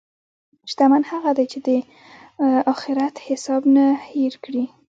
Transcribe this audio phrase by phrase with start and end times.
[0.71, 1.69] شتمن هغه دی چې د
[2.73, 4.63] اخرت حساب نه هېر کړي.